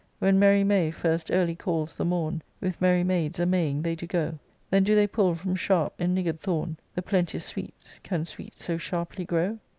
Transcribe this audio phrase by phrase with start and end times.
[0.17, 4.07] When merry May first early calls the mom, With merry maids a Maying they do
[4.07, 4.39] go:
[4.71, 8.77] Then do they pull from sharp and niggard thorn The plenteous sweets (can sweets so
[8.77, 9.59] sharply grow